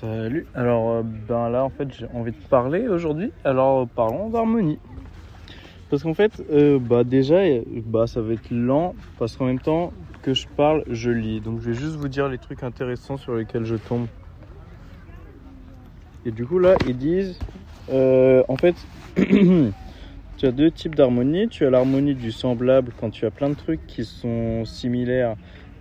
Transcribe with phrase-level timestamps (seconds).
[0.00, 0.48] Salut.
[0.54, 3.32] Alors, euh, ben là, en fait, j'ai envie de parler aujourd'hui.
[3.44, 4.80] Alors, parlons d'harmonie.
[5.88, 9.60] Parce qu'en fait, euh, bah déjà, euh, bah ça va être lent parce qu'en même
[9.60, 11.40] temps que je parle, je lis.
[11.40, 14.08] Donc, je vais juste vous dire les trucs intéressants sur lesquels je tombe.
[16.24, 17.42] Et du coup, là, ils disent,
[17.88, 18.86] en fait,
[19.16, 21.48] tu as deux types d'harmonie.
[21.48, 25.36] Tu as l'harmonie du semblable quand tu as plein de trucs qui sont similaires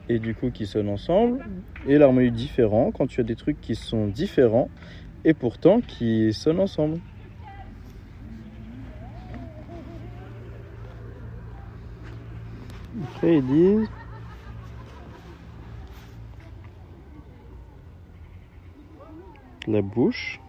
[0.09, 1.45] et du coup qui sonnent ensemble.
[1.88, 4.70] Et l'harmonie différent quand tu as des trucs qui sont différents
[5.26, 6.99] et pourtant qui sonnent ensemble.
[13.16, 13.88] Après ils
[19.67, 20.40] la bouche.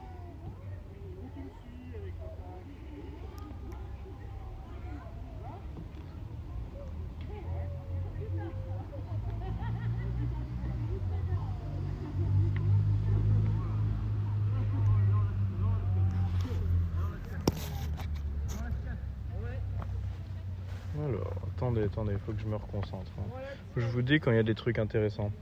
[20.97, 23.13] Alors, attendez, attendez, il faut que je me reconcentre.
[23.19, 23.33] hein.
[23.77, 25.33] Je vous dis quand il y a des trucs intéressants.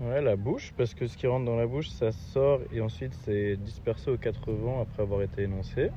[0.00, 3.14] Ouais, la bouche, parce que ce qui rentre dans la bouche, ça sort et ensuite
[3.24, 5.90] c'est dispersé aux quatre vents après avoir été énoncé.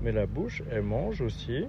[0.00, 1.64] Mais la bouche, elle mange aussi.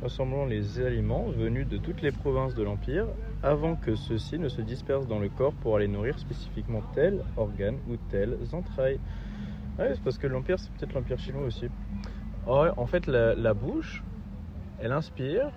[0.00, 3.06] Rassemblant les aliments venus de toutes les provinces de l'Empire
[3.42, 7.80] avant que ceux-ci ne se dispersent dans le corps pour aller nourrir spécifiquement tel organe
[7.86, 8.98] ou telles entrailles.
[9.78, 11.66] Ouais, c'est parce que l'Empire, c'est peut-être l'Empire chinois aussi.
[12.46, 14.02] En fait, la bouche,
[14.78, 15.50] elle inspire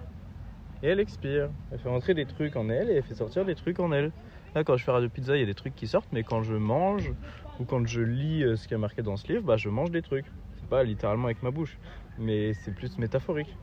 [0.83, 1.49] et elle expire.
[1.71, 4.11] Elle fait rentrer des trucs en elle et elle fait sortir des trucs en elle.
[4.55, 6.41] Là, quand je fais radio pizza, il y a des trucs qui sortent, mais quand
[6.41, 7.11] je mange
[7.59, 9.91] ou quand je lis euh, ce qui est marqué dans ce livre, bah, je mange
[9.91, 10.25] des trucs.
[10.59, 11.77] C'est pas littéralement avec ma bouche,
[12.17, 13.55] mais c'est plus métaphorique.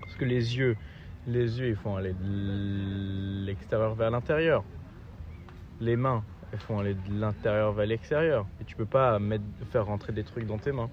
[0.00, 0.76] Parce que les yeux,
[1.26, 4.64] les yeux, ils font aller de l'extérieur vers l'intérieur.
[5.80, 8.46] Les mains, elles font aller de l'intérieur vers l'extérieur.
[8.60, 9.18] Et tu peux pas
[9.70, 10.90] faire rentrer des trucs dans tes mains.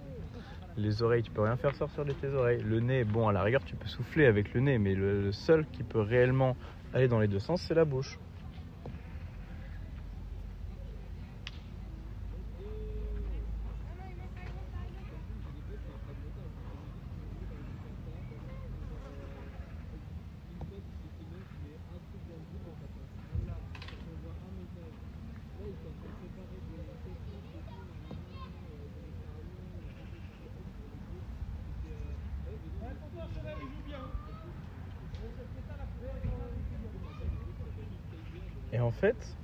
[0.78, 2.62] Les oreilles, tu peux rien faire sortir de tes oreilles.
[2.62, 5.66] Le nez, bon, à la rigueur, tu peux souffler avec le nez, mais le, seul
[5.68, 6.58] qui peut réellement
[6.94, 8.20] aller dans les deux sens, c'est la bouche.
[38.86, 39.36] En fait,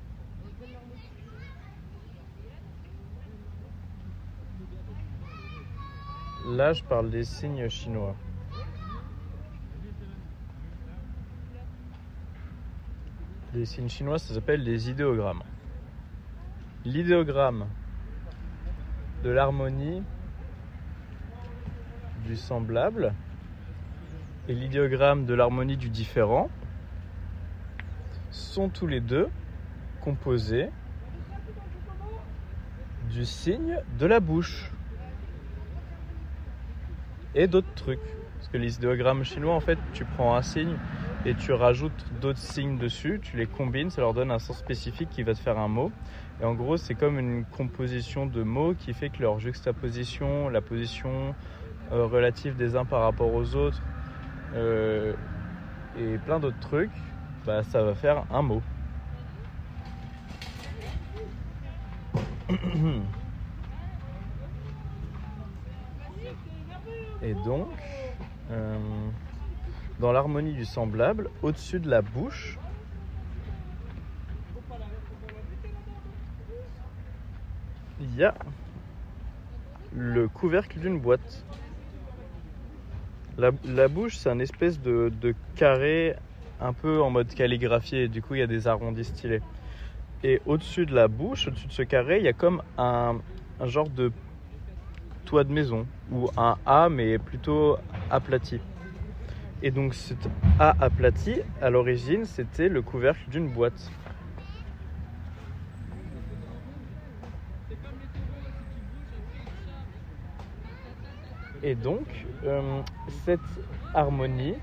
[6.46, 8.16] là, je parle des signes chinois.
[13.56, 15.44] Les signes chinois, ça s'appelle des idéogrammes.
[16.86, 17.68] L'idéogramme
[19.24, 20.04] de l'harmonie
[22.26, 23.14] du semblable
[24.48, 26.50] et l'idéogramme de l'harmonie du différent
[28.32, 29.30] sont tous les deux
[30.02, 30.70] composés
[33.12, 34.72] du signe de la bouche
[37.36, 38.00] et d'autres trucs.
[38.38, 40.76] Parce que les idéogrammes chinois, en fait, tu prends un signe
[41.26, 45.10] et tu rajoutes d'autres signes dessus, tu les combines, ça leur donne un sens spécifique
[45.12, 45.92] qui va te faire un mot.
[46.42, 50.62] Et en gros, c'est comme une composition de mots qui fait que leur juxtaposition, la
[50.62, 51.36] position
[51.92, 53.82] euh, relative des uns par rapport aux autres
[54.56, 55.14] euh,
[56.00, 56.90] et plein d'autres trucs,
[57.46, 58.62] bah, ça va faire un mot.
[67.24, 67.70] Et donc,
[68.50, 68.78] euh,
[70.00, 72.58] dans l'harmonie du semblable, au-dessus de la bouche,
[78.00, 78.34] il y a
[79.94, 81.46] le couvercle d'une boîte.
[83.38, 86.16] La, la bouche, c'est un espèce de, de carré
[86.62, 89.42] un peu en mode calligraphié, et du coup il y a des arrondis stylés.
[90.24, 93.20] Et au-dessus de la bouche, au-dessus de ce carré, il y a comme un,
[93.66, 94.12] genre de
[95.26, 97.78] toit de maison, ou un A, mais plutôt
[98.10, 98.60] aplati.
[99.64, 100.30] Et donc cet
[100.60, 103.92] A aplati, à l'origine, c'était le couvercle d'une boîte.
[111.64, 112.82] Et donc, euh,
[113.24, 113.40] cette
[113.94, 114.56] harmonie,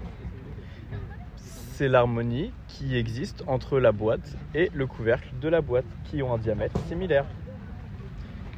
[1.78, 6.34] c'est l'harmonie qui existe entre la boîte et le couvercle de la boîte, qui ont
[6.34, 7.24] un diamètre similaire,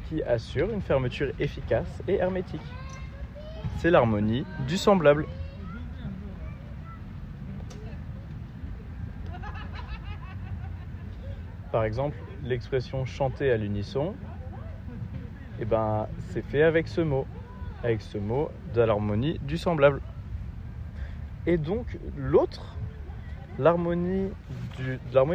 [0.09, 2.63] qui assure une fermeture efficace et hermétique.
[3.77, 5.27] C'est l'harmonie du semblable.
[11.71, 14.15] Par exemple, l'expression chanter à l'unisson,
[15.59, 17.27] eh ben, c'est fait avec ce mot,
[17.83, 20.01] avec ce mot de l'harmonie du semblable.
[21.45, 22.77] Et donc l'autre,
[23.61, 24.31] l'harmonie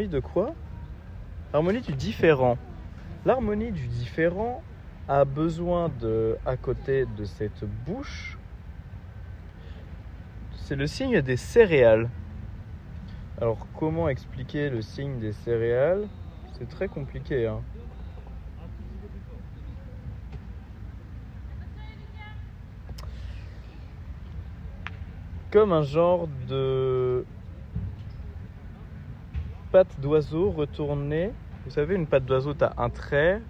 [0.08, 0.54] de quoi?
[1.52, 2.58] L'harmonie du différent.
[3.24, 4.62] L'harmonie du différent
[5.08, 8.36] a besoin de, à côté de cette bouche,
[10.56, 12.08] c'est le signe des céréales.
[13.40, 16.08] Alors comment expliquer le signe des céréales?
[16.58, 17.46] C'est très compliqué.
[17.46, 17.60] Hein.
[25.52, 27.05] Comme un genre de
[29.76, 31.32] patte d'oiseau retournée.
[31.66, 33.42] Vous savez, une patte d'oiseau, tu as un trait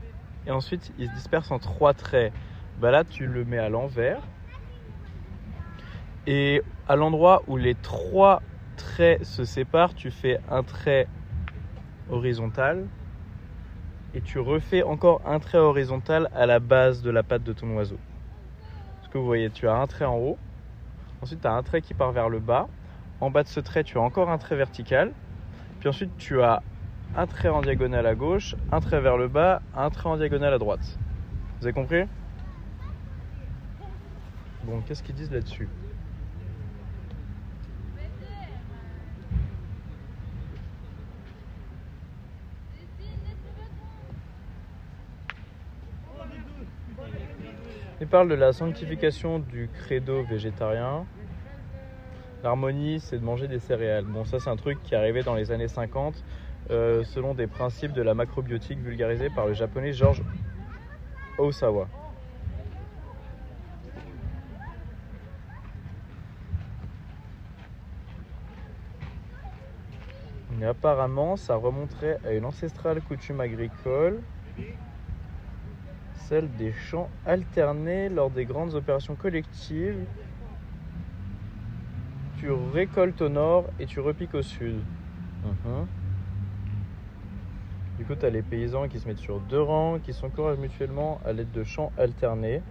[0.44, 2.32] et ensuite il se disperse en trois traits.
[2.81, 4.19] Bah là, tu le mets à l'envers.
[6.26, 8.43] Et à l'endroit où les trois
[8.76, 11.06] traits se séparent, tu fais un trait
[12.11, 12.88] horizontal
[14.12, 17.73] et tu refais encore un trait horizontal à la base de la patte de ton
[17.76, 17.99] oiseau.
[19.05, 20.38] Ce que vous voyez, tu as un trait en haut,
[21.23, 22.67] ensuite tu as un trait qui part vers le bas,
[23.20, 25.12] en bas de ce trait tu as encore un trait vertical,
[25.81, 26.62] puis ensuite tu as
[27.17, 30.52] un trait en diagonale à gauche, un trait vers le bas, un trait en diagonale
[30.52, 30.99] à droite.
[31.61, 32.05] Vous avez compris?
[34.64, 35.69] Bon, qu'est-ce qu'ils disent là-dessus?
[47.99, 51.06] Il parle de la sanctification du credo végétarien.
[52.47, 54.05] L'harmonie, c'est de manger des céréales.
[54.05, 56.15] Bon, ça, c'est un truc qui est arrivé dans les années 50
[56.71, 60.23] euh, selon des principes de la macrobiotique vulgarisés par le japonais George
[61.39, 61.89] Osawa.
[70.57, 74.21] Mais apparemment, ça remonterait à une ancestrale coutume agricole
[76.29, 80.07] celle des champs alternés lors des grandes opérations collectives.
[82.47, 84.85] Tu récoltes au nord et tu repiques au sud.
[85.43, 85.89] Mhm.
[87.99, 91.19] Du coup, tu as les paysans qui se mettent sur deux rangs, qui s'encouragent mutuellement
[91.25, 92.63] à l'aide de chants alternés,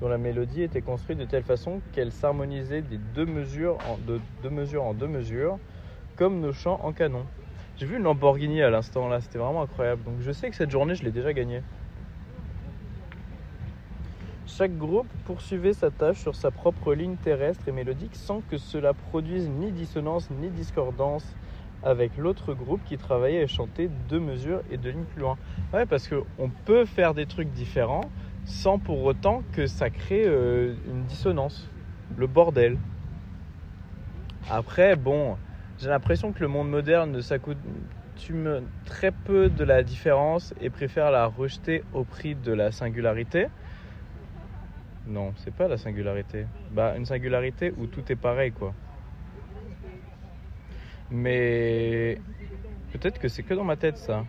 [0.00, 4.20] dont la mélodie était construite de telle façon qu'elle s'harmonisait des deux mesures en de
[4.44, 5.58] deux mesures en deux mesures,
[6.14, 7.26] comme nos chants en canon.
[7.74, 10.04] J'ai vu une Lamborghini à l'instant là, c'était vraiment incroyable.
[10.04, 11.62] Donc je sais que cette journée, je l'ai déjà gagnée.
[14.56, 18.94] Chaque groupe poursuivait sa tâche sur sa propre ligne terrestre et mélodique sans que cela
[18.94, 21.36] produise ni dissonance ni discordance
[21.82, 25.36] avec l'autre groupe qui travaillait et chantait deux mesures et deux lignes plus loin.
[25.74, 28.10] Ouais, parce qu'on peut faire des trucs différents
[28.46, 31.70] sans pour autant que ça crée euh, une dissonance,
[32.16, 32.78] le bordel.
[34.48, 35.36] Après, bon,
[35.78, 41.26] j'ai l'impression que le monde moderne s'accoutume très peu de la différence et préfère la
[41.26, 43.48] rejeter au prix de la singularité.
[45.06, 46.46] Non, c'est pas la singularité.
[46.72, 48.74] Bah, une singularité où tout est pareil, quoi.
[51.10, 52.18] Mais
[52.92, 54.24] peut-être que c'est que dans ma tête, ça.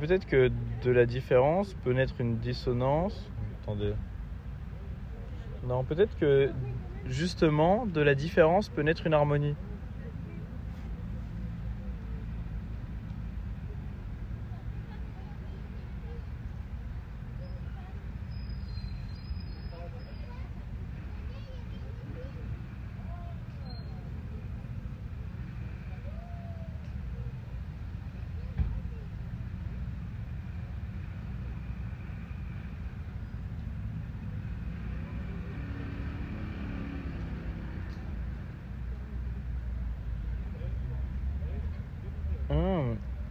[0.00, 0.50] Peut-être que
[0.82, 3.30] de la différence peut naître une dissonance.
[3.62, 3.92] Attendez.
[5.62, 6.50] Non, peut-être que
[7.06, 9.54] justement, de la différence peut naître une harmonie.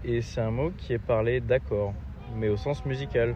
[0.06, 1.94] Et c'est un mot qui est parlé d'accord,
[2.36, 3.36] mais au sens musical.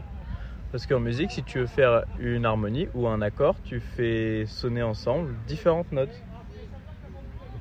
[0.72, 4.84] Parce qu'en musique, si tu veux faire une harmonie ou un accord, tu fais sonner
[4.84, 6.24] ensemble différentes notes.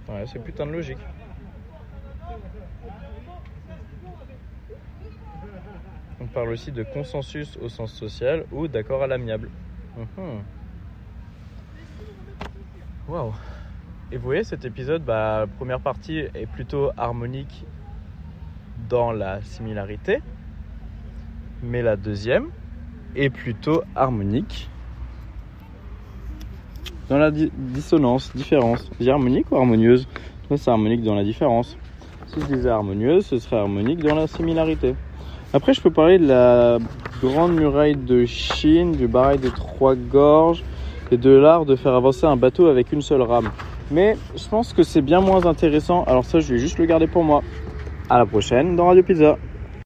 [0.08, 1.00] Ouais, c'est putain de logique.
[6.20, 9.50] On parle aussi de consensus au sens social ou d'accord à l'amiable.
[9.96, 10.44] Mhm.
[13.06, 13.34] Waouh!
[14.10, 17.66] Et vous voyez, cet épisode, bah, première partie est plutôt harmonique
[18.88, 20.20] dans la similarité,
[21.62, 22.46] mais la deuxième
[23.14, 24.68] est plutôt harmonique
[27.08, 28.90] dans la dissonance, différence.
[29.06, 30.06] Harmonique ou harmonieuse?
[30.54, 31.76] C'est harmonique dans la différence.
[32.26, 34.94] Si je disais harmonieuse, ce serait harmonique dans la similarité.
[35.54, 36.78] Après, je peux parler de la
[37.22, 40.62] grande muraille de Chine, du barrage des trois gorges
[41.10, 43.50] et de l'art de faire avancer un bateau avec une seule rame.
[43.90, 46.04] Mais je pense que c'est bien moins intéressant.
[46.04, 47.42] Alors ça, je vais juste le garder pour moi.
[48.10, 49.36] À la prochaine dans Radio Pizza.